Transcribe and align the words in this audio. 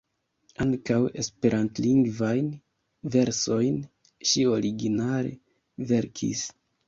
Ankaŭ 0.63 0.95
esperantlingvajn 1.23 2.47
versojn 3.17 3.77
ŝi 4.33 4.47
originale 4.57 5.35
verkis. 5.93 6.43